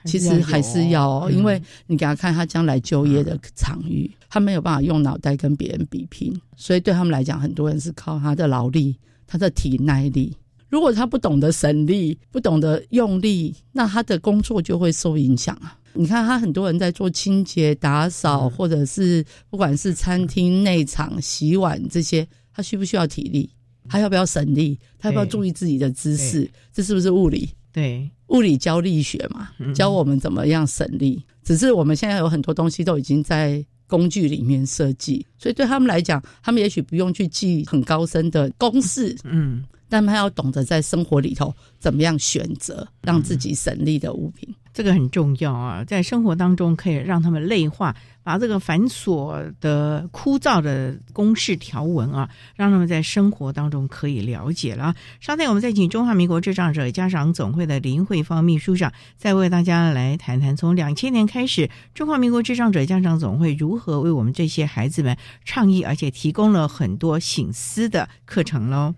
[0.07, 10.35] 其实还是要，因为你给他看他将来就业的场域，他没有办法用脑袋跟别人比拼，所以对他们来讲，很多人是靠他的劳力、他的体耐力。
[10.71, 15.77] 如果他不懂得省力、不懂得用力，那他的工作就会受影响啊。
[15.95, 23.49] 你看，他很多人在做清洁、打扫，或者是不管是餐厅内场洗碗这些，他需不需要体力？
[23.89, 24.79] 他要不要省力？
[24.99, 26.51] 他要不要注意自己的姿势？
[26.73, 27.49] 这是不是物理？
[27.73, 31.23] 对，物理教力学嘛，教我们怎么样省力。
[31.43, 44.49] 只是我们现在有很多东西都已经在工具里面设计，所以对他们来讲，他们也许不用去记很高深的公式，嗯，但他要懂得在生活里头怎么样选择让自己省力的物品。
[44.75, 54.93] 这个很重要啊，在生活当中可以让他们内化，把这个繁琐的、枯燥的公式条文啊，让他们在生活当中可以了解了。
[55.21, 68.93] 稍待，我们再请中华民国智障者家长总会的林慧芳秘书长，再为大家来谈谈，从两千年开始，中华民国智障者家长总会如何为我们这些孩子们倡议，而且提供了很多醒思的课程喽。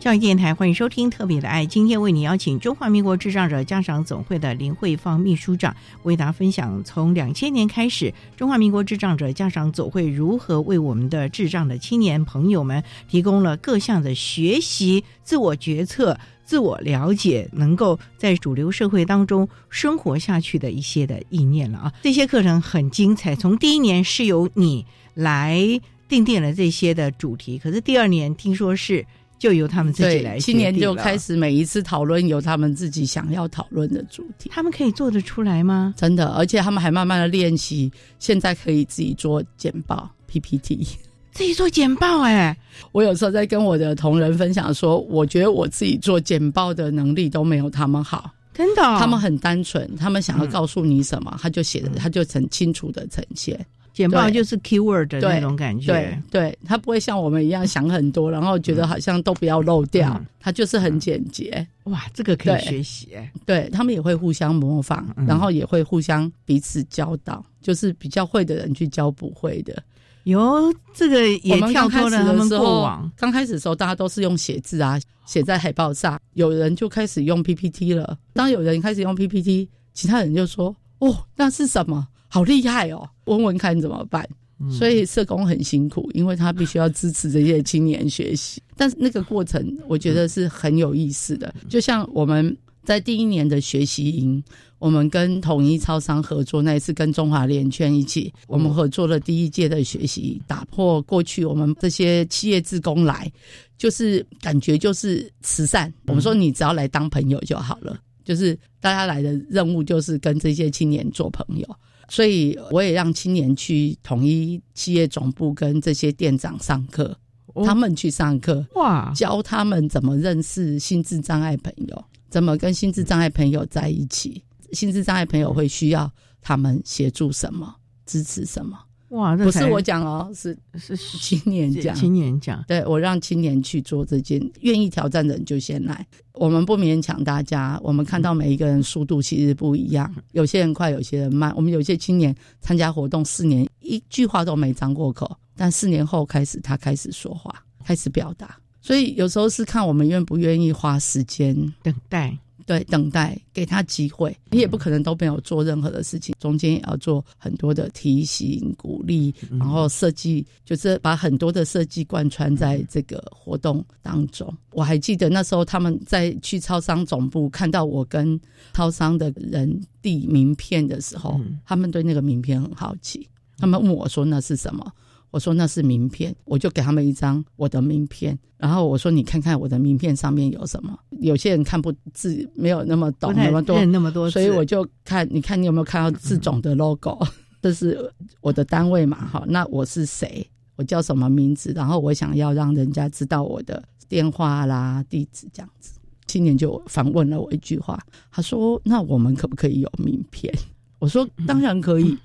[0.00, 21.92] 教育电台欢迎收听《特别的爱》，今天为你邀请中华民国智障者家长总会的林慧芳秘书长为大家分享，从两千年开始，中华民国智障者家长总会如何为我们的智障的青年朋友们提供了各项的学习、自我决策、自我了解，能够在主流社会当中生活下去的一些的意念了啊！
[22.00, 25.78] 这些课程很精彩，从第一年是由你来
[26.08, 29.04] 定定了这些的主题，可是第二年听说是。
[29.40, 30.38] 就由他们自己来。
[30.38, 34.50] 今年就开始每一次讨论由他们自己想要讨论的主题。
[34.52, 35.94] 他们可以做得出来吗？
[35.96, 40.86] 真的，而且他们还慢慢的练习，现在可以自己做简报 PPT，
[41.32, 42.20] 自己做简报。
[42.20, 42.54] 哎，
[42.92, 48.30] 我有时候在跟我的同仁分享说，我觉得我自己做简报的能力都没有他们好。
[48.52, 53.58] 真的，他们很单纯，他们想要告诉你什么，他就写的，他就很清楚的呈现。
[53.92, 61.66] 简报就是 keyword 的那种感觉，对，对他不会像我们一样想很多，然后觉得好像都不要漏掉，他就是很简洁。
[61.84, 63.08] 哇，这个可以学习，
[63.44, 69.82] 对他们也会互相模仿，然后也会互相彼此教导，就是比较会的人去教不会的。
[70.24, 73.10] 有这个也跳脱了他们过往。
[73.16, 78.18] 刚开始的时候，大家都是用写字啊，写在海报上，有人就开始用 PPT 了。
[78.34, 83.06] 当有人开始用 PPT，其他人就说：“哦，那是什么？”好厉害哦！
[83.24, 84.26] 问问看怎么办？
[84.70, 88.62] 所以社工很辛苦，因为他必须要支持这些青年学习。
[88.76, 91.54] 但是那个过程，我觉得是很有意思的。
[91.66, 92.54] 就像我们
[92.84, 94.42] 在第一年的学习营，
[94.78, 103.32] 我们跟统一超商合作，那一次跟中华联圈一起，我们合作了第一届的学习，打破过去我们这些企业职工来，
[103.78, 105.90] 就是感觉就是慈善。
[106.06, 111.66] 我们说你只要来当朋友就好了，就是大家来的任务就是跟这些青年做朋友。
[112.10, 117.16] 所以我也让青年去统一企业总部跟这些店长上课，
[117.64, 124.42] 他们去上课，哇，教他们怎么认识心智障碍朋友，怎么跟心智障碍朋友在一起，
[124.72, 128.76] 心智障碍朋友会需要他们协助什么，支持什么。
[129.10, 141.52] 哇，不是我讲哦，是是青年讲，青年讲，对我让青年去做这件，愿意挑战的人就先来，我们不勉强大家，我们看到每一个人速度其实不一样，有些人快，有些人慢。
[141.56, 147.52] 我们有些青年参加活动四年，一句话都没张过口，但四年后开始他开始说话，
[147.84, 151.54] 开始表达，所以有时候是看我们愿不愿意花时间。
[151.82, 152.38] 等待。
[152.70, 164.56] 对，等待给他机会，你也不可能都没有做任何的事情，中间也要做很多的提醒、鼓励，然后设计，就是把很多的设计贯穿在这个活动当中。
[164.70, 168.40] 我还记得那时候他们在去超商总部看到我跟
[168.72, 174.92] 超商的人递名片的时候，他们对那个名片很好奇，他们问我说那是什么。
[175.30, 180.98] 我说那是名片，我就给他们一张我的名片，然后我说你看看我的名片上面有什么。
[181.20, 187.18] 有些人看不字没有那么懂那么多那么多，所以我就看你看你有没有看到字总的 logo，
[187.62, 189.24] 这是我的单位嘛？
[189.26, 190.44] 哈，那我是谁？
[190.74, 191.72] 我叫什么名字？
[191.76, 195.92] 然后我想要让人家知道我的电话啦、地址这样子。
[196.26, 197.98] 青年就反问了我一句话，
[198.32, 200.52] 他说：“那我们可不可以有名片？”
[200.98, 202.16] 我说：“当然可以，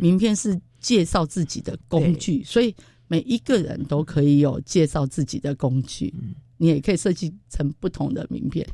[0.00, 2.74] 名片是。”介绍自己的工具，所以
[3.08, 6.12] 每一个人都可以有介绍自己的工具。
[6.56, 8.64] 你也可以设计成不同的名片。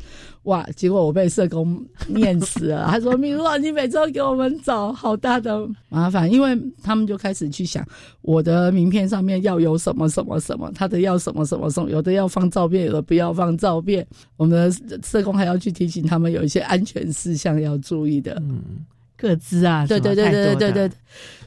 [0.42, 0.62] 哇！
[0.76, 2.86] 结果我被社工念死了。
[2.90, 7.84] 他说：“明若，你每周给我们找好大的麻烦，因为他们就开始去想
[8.20, 14.06] 我的名片上面要有什么什么什么，他的要什么什么什么，有的要放照片，有的不要放照片。
[14.36, 18.84] 我们的社工还要去提醒他们有一些安全事项要注意的。”嗯。
[19.16, 20.90] 各自啊，对对对对对对，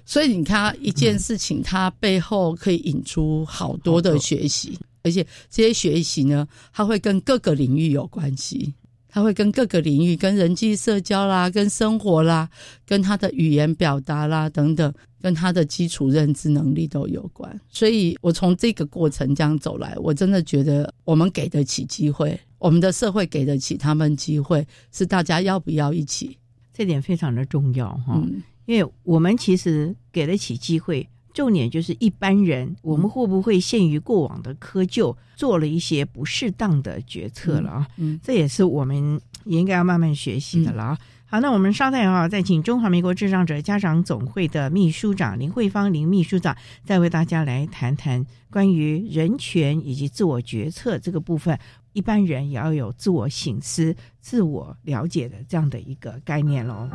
[0.06, 8.74] 所以你看一件事情，它背后可以引出好多的学习，而且这些学习呢，它会跟各个领域有关系，
[9.08, 12.50] 它会跟各个领域，跟人际社交啦，跟生活啦，
[12.86, 14.92] 跟他的语言表达啦等等，
[15.22, 17.62] 跟他的基础认知能力都有关。
[17.70, 26.38] 所以我从这个过程这样走来，我真的觉得我们给得起机会，我们的社会给得起他们机会，是大家要不要一起？
[26.74, 28.20] 这点非常的重要哈，
[28.66, 37.88] 因为我们其实给得起机会，重点就是一般人，我们会不会陷于过往的窠臼，做了一些不适当的决策了啊？
[37.98, 40.98] 嗯，这也是我们也应该要慢慢学习的了啊。
[41.26, 46.56] 好，那我们稍待啊，再请中华民国智障者家长总会的秘书长林慧芳林秘书长，
[46.86, 51.58] 再为大家来谈谈关于人权以及自我决策这个部分。
[51.94, 56.88] 一般人也要有自我醒思、自我了解的这样的一个概念喽。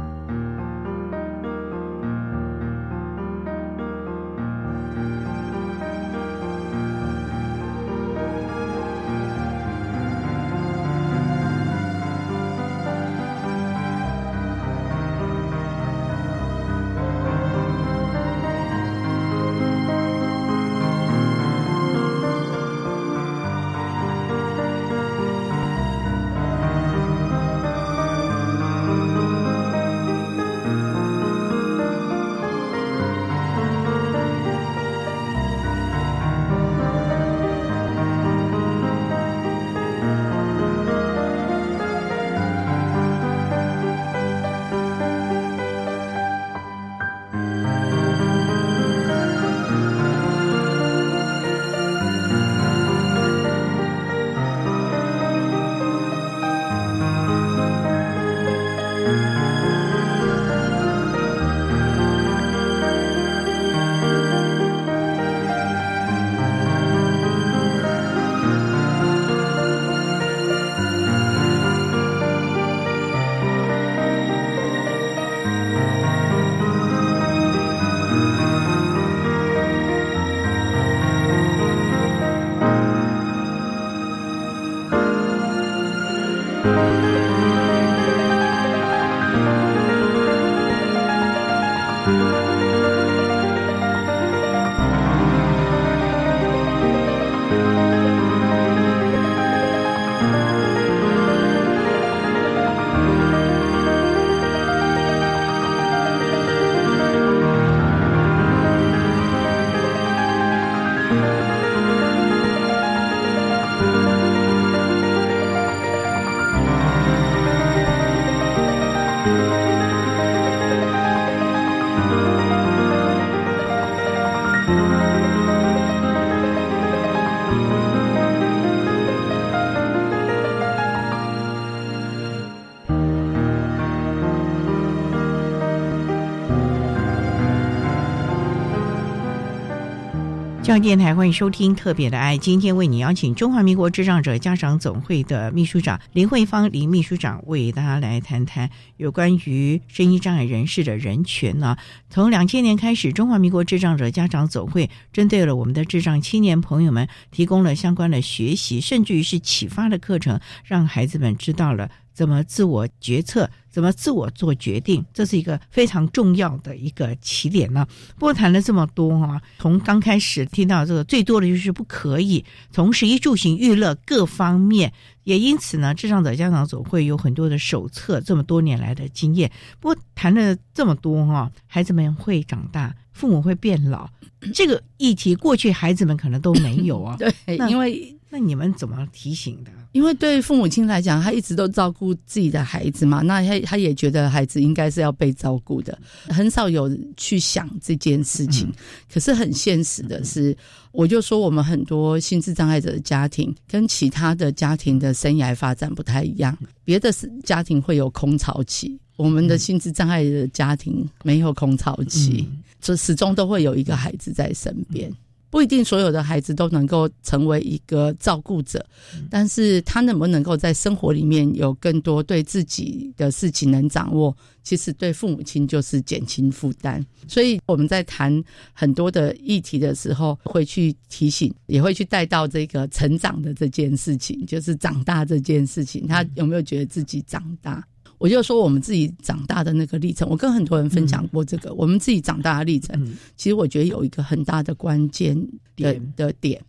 [140.69, 151.79] 教育电台欢迎收听《特别的爱》，今天为你邀请中华民国智障者家长总会的秘书长林慧芳林秘书长为大家来谈谈有关于声音障碍人士的人权呢。
[152.11, 161.91] 从两千年开始，中华民国智障者家长总会针对了我们的智障青年朋友们，提供了相关的学习，甚至于是启发的课程，让孩子们知道了。
[162.19, 163.49] 怎么自我决策？
[163.71, 165.05] 怎么自我做决定？
[165.15, 167.87] 这是一个非常重要的一个起点呢。
[168.17, 174.93] 不过谈了这么多哈，从刚开始听到这个最多的就是不可以从食衣住行娱乐各方面，
[175.23, 179.49] 也因此呢，智障者家长总会有很多的手册，这么多年来的经验。
[179.79, 184.11] 不过谈了这么多哈，孩子们会长大，父母会变老，
[184.53, 187.17] 这个议题过去孩子们可能都没有啊。
[187.47, 188.13] 对，因为。
[188.31, 189.71] 那你们怎么提醒的？
[189.93, 195.99] 因为对父母亲来讲，他一直都照顾自己的孩子嘛，那他他也觉得孩子应该是要被照顾的，
[196.29, 198.71] 很少有去想这件事情。
[199.11, 200.55] 可是很现实的是，
[200.93, 207.11] 我就说我们很多心智障碍者的家庭跟其他的家庭的生涯发展不太一样，别的
[207.43, 212.47] 家庭会有空巢期，我们的心智障碍的家庭没有空巢期，
[212.81, 215.11] 就始终都会有一个孩子在身边。
[215.51, 218.85] 不一定所有的孩子都能够成为一个照顾者，
[219.31, 227.05] 但是他能不能够在生活里面有更多对自己的事情能掌握，其实对父母亲就是减轻负担。
[227.27, 228.43] 所以我们在谈
[228.73, 237.83] 很多的议题的时候，会去提醒，也会去带到这个成长的这件事情，就是长大这件事情，他有没有觉得自己长大？
[238.19, 243.17] 我就说我们自己长大的那个历程，我跟很多人分享过这个，我们自己长大的历程。
[243.37, 245.37] 其实我觉得有一个很大的关键
[245.77, 246.61] 的的点，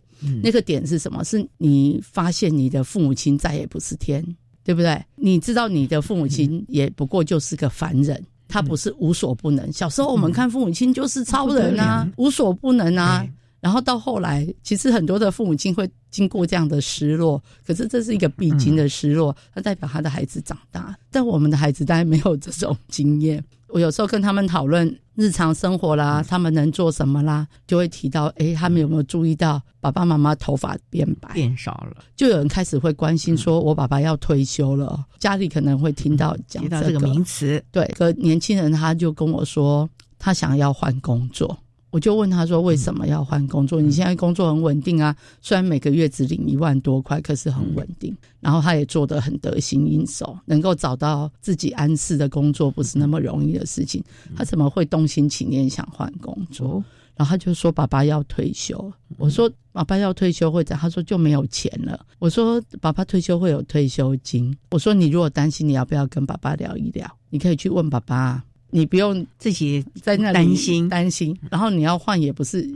[0.42, 1.24] 那个点是什么？
[1.24, 4.24] 是你发现你的父母亲再也不是天，
[4.62, 5.04] 对不对？
[5.16, 9.72] 你知道你的父母亲也不过就是个凡人，他不是无所不能。
[9.72, 13.26] 小时候我们看父母亲就是超人啊，无所不能啊。
[13.60, 20.96] 然后到后来，其实很多的父母亲会经过这样的失落，可是这是一个必经的失落，它代表他的孩子长大。
[21.10, 23.44] 但我们的孩子当然没有这种经验。
[23.68, 32.02] 我有时候跟他们讨论日常生活啦，他们能做什么啦，就会提到，哎，他们有没有注意到爸爸妈妈头发变白、变少了？
[32.16, 37.62] 就有人开始会关心，说我爸爸要退休了，家里可能会听到讲这个名词。
[37.70, 39.88] 对，个年轻人他就跟我说，
[40.18, 41.56] 他想要换工作。
[41.90, 43.80] 我就问他说：“为什么要换工作？
[43.80, 48.16] 你现在工作很稳定啊，虽然每个月只领一万多块，可是很稳定。
[48.38, 54.02] 然后他也做得很得心应手，能够找到自己安适的工作不是那么容易的事情。
[54.36, 56.82] 他怎么会动心起念想换工作？
[57.16, 58.90] 然后他就说：爸爸要退休。
[59.18, 60.76] 我说：爸爸要退休会怎？
[60.76, 62.06] 他说就没有钱了。
[62.18, 64.56] 我说：爸爸退休会有退休金。
[64.70, 67.10] 我说：你如果担心，你要不要跟爸爸聊一聊？
[67.28, 72.68] 你可以去问爸爸。”你不用自己在那担心担心，然后你要换也不是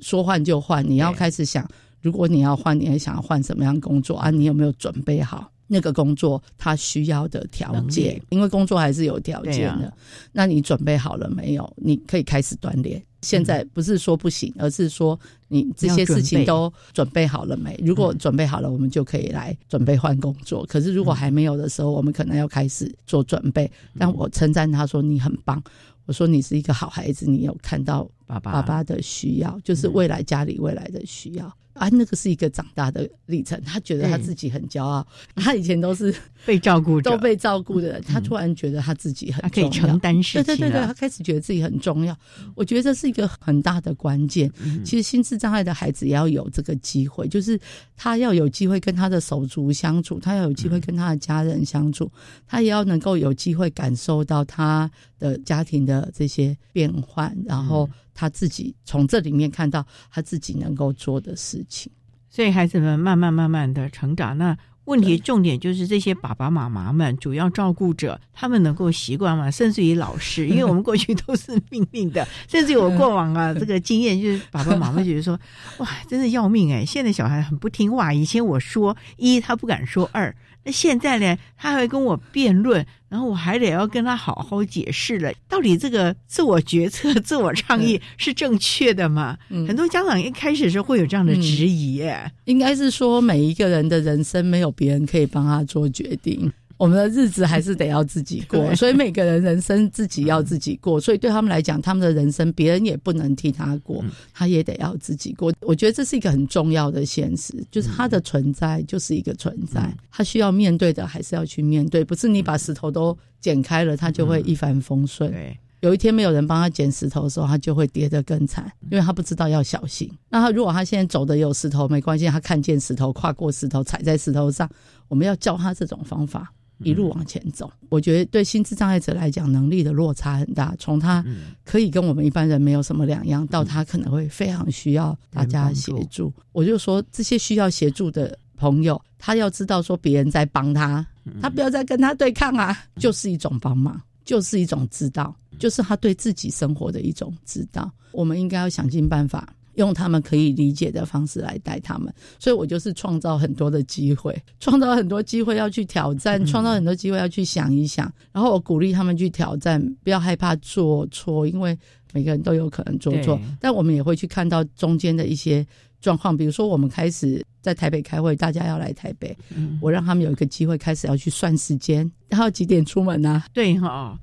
[0.00, 1.68] 说换就换，你要开始想，
[2.00, 4.30] 如果你要换，你还想要换什么样工作啊？
[4.30, 8.20] 你有没有准备好那个工作他需要的条件？
[8.30, 9.92] 因为工作还是有条件的，
[10.32, 11.72] 那你准备好了没有？
[11.76, 13.02] 你可以开始锻炼。
[13.22, 15.18] 现在不是说不行，而是说
[15.48, 17.78] 你这些事情都准备好了没？
[17.84, 20.64] 如果准备好了，我们就可以来准备换工作。
[20.66, 23.70] 可是如果还没有的时候，我们可能要开始做准备。
[23.98, 25.62] 但我称赞他说你很棒，
[26.06, 31.52] 我说你是一个好孩子，你有看到爸爸爸爸的需要，就是未来家里未来的需要。
[31.72, 33.58] 啊，那个是一个长大的历程。
[33.62, 36.14] 他觉得他自己很骄傲，他以前都是
[36.44, 38.02] 被照顾、都被照顾的人。
[38.02, 42.14] 他突然觉得他自己很可以承担事情，对对对对，他开始觉得自己很重要。
[42.54, 44.50] 我觉得这是一个很大的关键。
[44.84, 47.58] 其实心智障碍的孩子也要有这个机会，就是
[47.96, 52.10] 他要有机会跟他的手足相处，他要有机会跟他的家人相处，
[52.46, 57.88] 他也要能够有机会感受到他的家庭的这些变换，然后。
[58.20, 61.90] 他自己从这里面看到他自己能够做的事情，
[62.28, 64.36] 所以孩子们慢慢慢慢的成长。
[64.36, 64.54] 那
[64.84, 69.50] 问题重点就是这些爸爸妈妈们，主要照顾者，他们能够习惯吗？
[69.50, 75.40] 甚至于老师，因为我们过去都是命令的，甚至于我过往啊，这个经验就是爸爸妈妈觉得说，
[75.78, 76.84] 哇，真的要命哎！
[76.84, 80.34] 现在小孩很不听话，以前我说一，他不敢说二。
[80.62, 81.36] 那现在呢？
[81.56, 89.38] 他还跟我辩论，然后我还得要跟他好好解释了，到底这个自我决策、 自我倡议是正确的吗？
[89.48, 92.30] 很多家长一开始是会有这样的质疑，耶。
[92.44, 96.52] 应该是说每一个人的人生没有别人可以帮他做决定。
[96.80, 100.98] 我们的日子还是得要自己过， 所以每个人人生自己要自己过。
[100.98, 104.02] 所以对他们来讲，他们的人生别人也不能替他过，
[104.32, 105.52] 他也得要自己过。
[105.60, 115.30] 我觉得这是一个很重要的现实，就是他的存在就是一个存在，他需要面对的还是要去面对，不是你把石头都剪开了，他就会一帆风顺。
[115.30, 120.10] 对，有一天没有人帮他捡石头的时候，他就会跌得更惨，因为他不知道要小心。
[120.30, 124.66] 那他如果他现在走的有石头没关系，他看见石头跨过石头踩在石头上，
[125.08, 126.50] 我们要教他这种方法
[126.82, 127.70] 一路往前走。
[127.88, 131.24] 我觉得对心智障碍者来讲，能力的落差很大，从他
[131.64, 136.32] 可以跟我们一般人没有什么两样，到他可能会非常需要大家协助。
[136.52, 141.06] 我就说这些需要协助的朋友，他要知道说别人在帮他，
[141.40, 144.00] 他不要再跟他对抗啊，就是一种帮忙。
[144.22, 147.90] 就是一种知道，就是他对自己生活的一种知道。
[148.12, 152.12] 我们应该要想尽办法，用他们可以理解的方式来带他们。
[152.38, 158.12] 所以我就是创造很多的机会，创造很多机会要去挑战，创造很多机会要去想一想。
[158.32, 161.76] 然后我鼓励他们去挑战，不要害怕做错，因为
[162.12, 163.40] 每个人都有可能做错。
[163.58, 165.66] 但我们也会去看到中间的一些
[166.00, 169.36] 状况，比如说我们开始在台北开会，大家要来台北，
[169.80, 173.44] 我让他们有一个机会开始要去算时间，然后几点出门啊？
[173.52, 174.18] 对哈。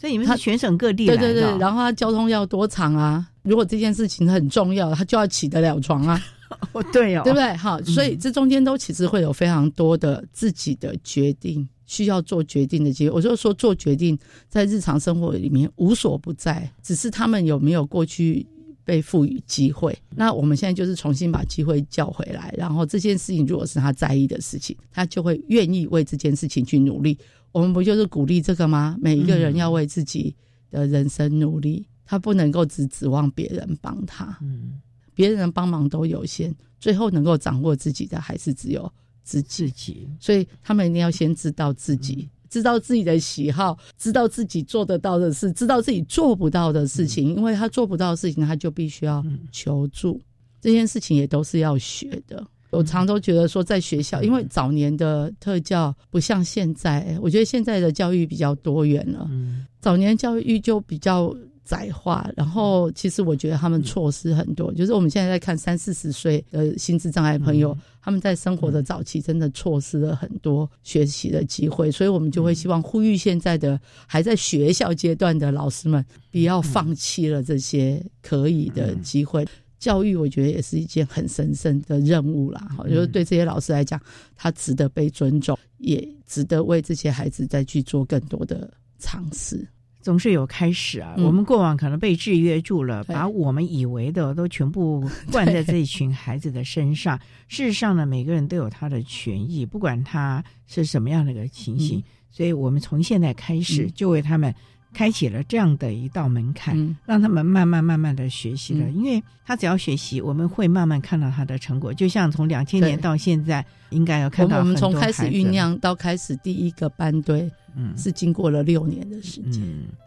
[0.00, 3.26] 所以你们是全省各地对对对，然后他交通要多长啊？
[3.42, 6.22] 如果这件事情很重要，他就要起得了床啊。
[6.72, 7.54] 哦，对哦，对不对？
[7.56, 13.14] 好，所以这中间都其实会有非常多的自己的决定，需要做决定的机会。
[13.14, 14.18] 我就说做决定
[14.48, 18.46] 在日常生活里面无所不在，只是他们有没有过去
[18.88, 19.94] 被赋予机会。
[20.16, 27.18] 那我们现在就是重新把机会叫回来，然后这件事情如果是他在意的事情，他就会愿意为这件事情去努力。
[27.52, 28.96] 我们不就是鼓励这个吗？
[28.98, 30.34] 每一个人要为自己
[30.70, 34.38] 的人生努力，他不能够只指望别人帮他。
[34.40, 34.80] 嗯，
[35.12, 38.90] 别人的帮忙都有限，最后能够掌握自己的还是只有
[39.22, 40.08] 自己。
[40.18, 47.34] 所以他们一定要先知道自己，知道自己的喜好，知道自己做得到的事，知道自己做不到的事情。
[47.36, 50.20] 因为他做不到的事情，他就必须要求助。
[50.60, 52.44] 这件事情也都是要学的。
[52.70, 59.26] 我常都觉得说，在学校，因为早年的特教不像现在，我觉得现在的教育比较多元了。
[59.30, 61.34] 嗯，早年教育就比较
[61.68, 64.72] 窄化，然后其实我觉得他们错失很多。
[64.72, 76.02] 就是我们现在在看三四十岁的心智障碍朋友，他们在生活的早期真的错失了很多学习的机会，所以我们就会希望呼吁现在的还在学校阶段的老师们，
[76.32, 79.46] 不要放弃了这些可以的机会。
[79.78, 84.00] 教育我觉得也是一件很神圣的任务啦，哈，就是对这些老师来讲，
[84.34, 89.68] 他值得被尊重，也值得为这些孩子再去做更多的尝试。
[90.08, 97.20] 总是有开始啊，我们过往可能被制约住了，把我们以为的都全部灌在这一群孩子的身上。
[97.46, 104.54] 事实上呢，每个人都有他的权益，不管他是什么样的一个情形，所以我们从现在开始就为他们。
[104.92, 108.88] 开启了这样的一道门槛，让他们慢慢慢慢的学习了。
[108.90, 111.92] 因为他只要学习，我们会慢慢看到他的成果。
[111.92, 119.62] 就像从两千年到现在，应该要看到我们从开始酝酿到开始第一个班队，嗯，是经过了六年的时间。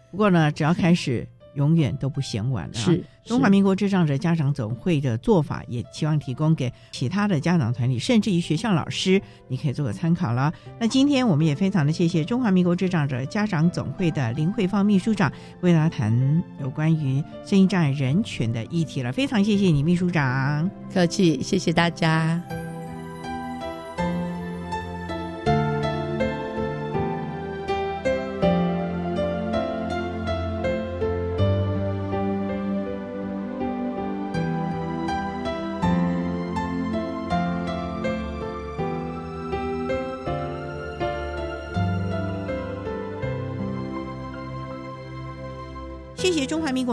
[0.09, 1.27] 不过呢，只要开始。
[1.53, 2.73] 永远都不嫌晚了。
[2.73, 10.51] 是中华民国智障者家长总会的做法，也希望提供给其他的家长团体，甚至于学校老师，你可以做个参考了。
[10.79, 15.31] 那今天我们也非常的谢谢中华民国智障者家长总会的林慧芳秘书长，
[15.61, 19.11] 为大家谈有关于声音障碍人权的议题了。
[19.11, 22.70] 非常谢谢你，秘书长，客气，谢谢大家。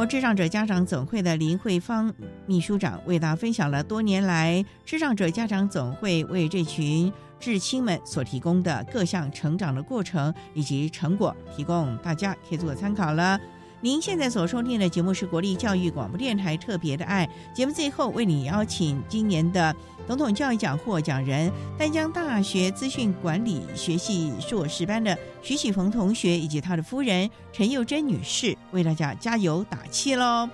[0.09, 2.13] 智障者家长总会的林慧芳
[2.47, 13.39] 秘书长为大家分享了多年来智障者家长总会为这群至亲们所提供的各项成长的过程以及成果，提供大家可以做参考了。
[13.81, 19.75] 您现在所收听的节目是国立教育广播电台特别的爱节目，最后为你邀请今年的。
[20.09, 30.49] 总统教育奖获奖人，丹江大学资讯管理学系硕士班的徐启峰同学以及他的夫人陈幼珍女士，为大家加油打气喽！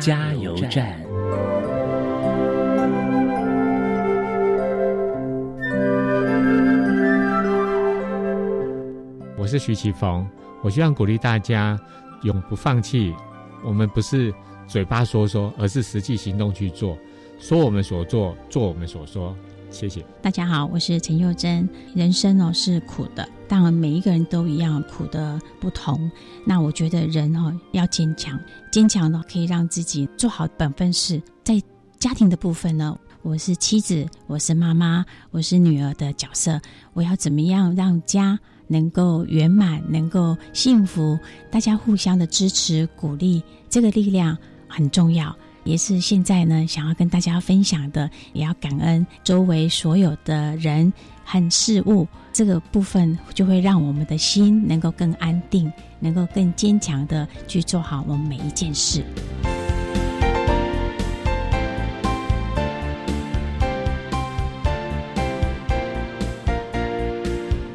[0.00, 1.00] 加油站。
[9.36, 10.26] 我是徐奇峰，
[10.62, 11.78] 我希望鼓励大家
[12.22, 13.14] 永不放弃。
[13.62, 14.32] 我们不是
[14.66, 16.96] 嘴巴说说，而是实际行动去做。
[17.38, 19.36] 说我们所做，做我们所说。
[19.74, 20.06] 谢谢。
[20.22, 21.68] 大家好，我是陈幼珍。
[21.96, 26.08] 人生哦是苦的，当然每一个人都一样，苦的不同。
[26.46, 28.38] 那我觉得人哦要坚强，
[28.70, 31.20] 坚强呢可以让自己做好本分事。
[31.42, 31.60] 在
[31.98, 36.60] 家庭的部分呢，我是妻子，我是妈妈，我是女儿的角色。
[36.92, 41.18] 我要怎么样让家能够圆满，能够幸福？
[41.50, 45.36] 大家互相的支持鼓励，这个力量很重要。
[45.64, 50.92] 也是现在呢，想要跟大家分享的，也要感恩周围所有的人
[51.24, 59.02] 和事物，这个部分就会让我们的心能够更安定，能够更坚强的去做好我们每一件事。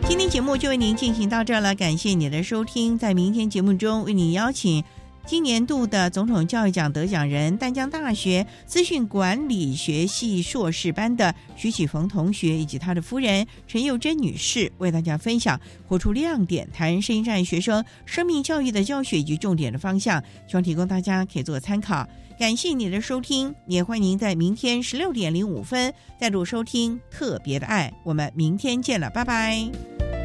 [0.07, 4.83] 今天节目就为您进行到这儿了，感谢你的收听，在明天节目中为你邀请。
[5.30, 22.09] 今年度的总统教育奖得奖人，淡江大学资讯管理学系硕士班的徐启逢同学，以及他的夫人陈幼珍女士，为大家分享活出亮点，谈声音障碍学生生命教育的教学以及重点的方向，希望提供大家可以做参考。
[22.39, 27.93] 感谢你的收听，也欢迎您在明天十六点零五分再度收听特别的爱。
[28.03, 30.18] 我们明天见了，拜拜。